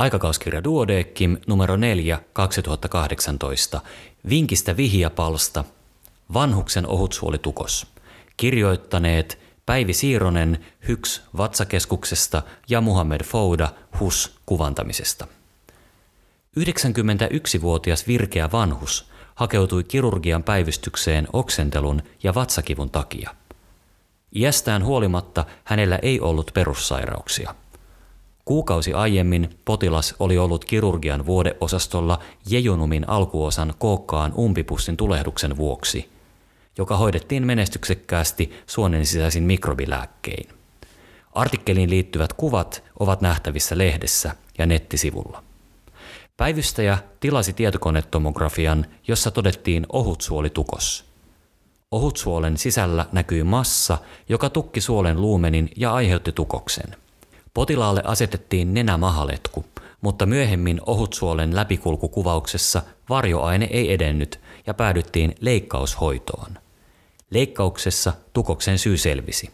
Aikakauskirja 0.00 0.64
Duodekim 0.64 1.36
numero 1.46 1.76
4 1.76 2.20
2018. 2.32 3.80
Vinkistä 4.28 4.76
vihjapalsta. 4.76 5.64
Vanhuksen 6.34 6.86
ohutsuolitukos. 6.86 7.86
Kirjoittaneet 8.36 9.38
Päivi 9.66 9.92
Siironen 9.92 10.64
Hyks 10.88 11.22
Vatsakeskuksesta 11.36 12.42
ja 12.68 12.80
Muhammed 12.80 13.24
Fouda 13.24 13.68
HUS 14.00 14.40
kuvantamisesta. 14.46 15.26
91-vuotias 16.60 18.06
virkeä 18.06 18.52
vanhus 18.52 19.10
hakeutui 19.34 19.84
kirurgian 19.84 20.42
päivystykseen 20.42 21.28
oksentelun 21.32 22.02
ja 22.22 22.34
vatsakivun 22.34 22.90
takia. 22.90 23.34
Iästään 24.36 24.84
huolimatta 24.84 25.44
hänellä 25.64 25.98
ei 26.02 26.20
ollut 26.20 26.50
perussairauksia. 26.54 27.54
Kuukausi 28.50 28.92
aiemmin 28.92 29.58
potilas 29.64 30.14
oli 30.18 30.38
ollut 30.38 30.64
kirurgian 30.64 31.26
vuodeosastolla 31.26 32.18
jejunumin 32.46 33.08
alkuosan 33.08 33.74
kookkaan 33.78 34.32
umpipussin 34.38 34.96
tulehduksen 34.96 35.56
vuoksi, 35.56 36.10
joka 36.78 36.96
hoidettiin 36.96 37.46
menestyksekkäästi 37.46 38.52
suonen 38.66 39.06
sisäisin 39.06 39.42
mikrobilääkkein. 39.42 40.48
Artikkeliin 41.32 41.90
liittyvät 41.90 42.32
kuvat 42.32 42.84
ovat 43.00 43.20
nähtävissä 43.20 43.78
lehdessä 43.78 44.34
ja 44.58 44.66
nettisivulla. 44.66 45.42
Päivystäjä 46.36 46.98
tilasi 47.20 47.52
tietokonetomografian, 47.52 48.86
jossa 49.08 49.30
todettiin 49.30 49.86
ohutsuolitukos. 49.92 51.04
Ohutsuolen 51.90 52.56
sisällä 52.56 53.06
näkyi 53.12 53.44
massa, 53.44 53.98
joka 54.28 54.50
tukki 54.50 54.80
suolen 54.80 55.20
luumenin 55.20 55.70
ja 55.76 55.94
aiheutti 55.94 56.32
tukoksen. 56.32 56.96
Potilaalle 57.54 58.02
asetettiin 58.04 58.74
nenämahaletku, 58.74 59.64
mutta 60.00 60.26
myöhemmin 60.26 60.80
ohutsuolen 60.86 61.56
läpikulkukuvauksessa 61.56 62.82
varjoaine 63.08 63.68
ei 63.70 63.92
edennyt 63.92 64.40
ja 64.66 64.74
päädyttiin 64.74 65.34
leikkaushoitoon. 65.40 66.58
Leikkauksessa 67.30 68.12
tukoksen 68.32 68.78
syy 68.78 68.96
selvisi. 68.96 69.50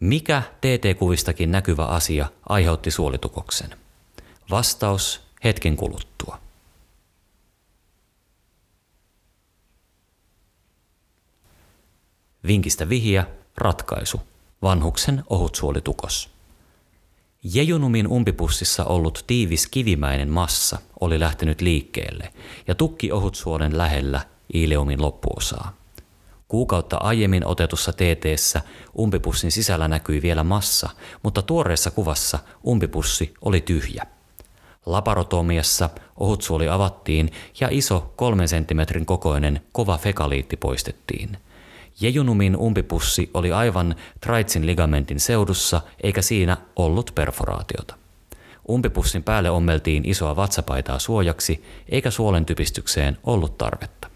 Mikä 0.00 0.42
TT-kuvistakin 0.60 1.50
näkyvä 1.50 1.84
asia 1.84 2.26
aiheutti 2.48 2.90
suolitukoksen? 2.90 3.76
Vastaus 4.50 5.20
hetken 5.44 5.76
kuluttua. 5.76 6.38
Vinkistä 12.46 12.88
vihja, 12.88 13.24
ratkaisu. 13.56 14.20
Vanhuksen 14.62 15.24
ohutsuolitukos. 15.30 16.33
Jejunumin 17.52 18.08
umpipussissa 18.08 18.84
ollut 18.84 19.24
tiivis 19.26 19.66
kivimäinen 19.66 20.30
massa 20.30 20.78
oli 21.00 21.20
lähtenyt 21.20 21.60
liikkeelle 21.60 22.32
ja 22.68 22.74
tukki 22.74 23.12
ohutsuolen 23.12 23.78
lähellä 23.78 24.20
iileumin 24.54 25.02
loppuosaa. 25.02 25.76
Kuukautta 26.48 26.96
aiemmin 26.96 27.46
otetussa 27.46 27.92
TTssä 27.92 28.60
umpipussin 28.98 29.52
sisällä 29.52 29.88
näkyi 29.88 30.22
vielä 30.22 30.44
massa, 30.44 30.90
mutta 31.22 31.42
tuoreessa 31.42 31.90
kuvassa 31.90 32.38
umpipussi 32.66 33.34
oli 33.40 33.60
tyhjä. 33.60 34.06
Laparotomiassa 34.86 35.90
ohutsuoli 36.16 36.68
avattiin 36.68 37.32
ja 37.60 37.68
iso 37.70 38.12
kolmen 38.16 38.48
senttimetrin 38.48 39.06
kokoinen 39.06 39.60
kova 39.72 39.98
fekaliitti 39.98 40.56
poistettiin. 40.56 41.38
Jejunumin 42.00 42.56
umpipussi 42.56 43.30
oli 43.34 43.52
aivan 43.52 43.94
traitsin 44.20 44.66
ligamentin 44.66 45.20
seudussa 45.20 45.80
eikä 46.02 46.22
siinä 46.22 46.56
ollut 46.76 47.12
perforaatiota. 47.14 47.94
Umpipussin 48.70 49.22
päälle 49.22 49.50
ommeltiin 49.50 50.08
isoa 50.08 50.36
vatsapaitaa 50.36 50.98
suojaksi 50.98 51.64
eikä 51.88 52.10
suolen 52.10 52.44
typistykseen 52.44 53.18
ollut 53.24 53.58
tarvetta. 53.58 54.13